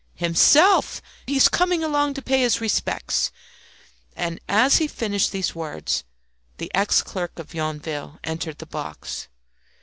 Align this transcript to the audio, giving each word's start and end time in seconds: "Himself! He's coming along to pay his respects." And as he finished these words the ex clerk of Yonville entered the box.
"Himself! 0.15 0.99
He's 1.27 1.47
coming 1.47 1.83
along 1.83 2.15
to 2.15 2.23
pay 2.23 2.39
his 2.41 2.59
respects." 2.59 3.31
And 4.15 4.39
as 4.49 4.77
he 4.77 4.87
finished 4.87 5.31
these 5.31 5.53
words 5.53 6.05
the 6.57 6.73
ex 6.73 7.03
clerk 7.03 7.37
of 7.37 7.53
Yonville 7.53 8.17
entered 8.23 8.57
the 8.57 8.65
box. 8.65 9.27